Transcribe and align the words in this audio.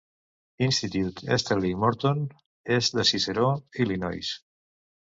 Institut 0.67 1.21
Sterling 1.41 1.77
Morton 1.77 2.27
est 2.65 2.95
de 2.95 3.03
Cicero, 3.03 3.65
Illinois. 3.75 4.41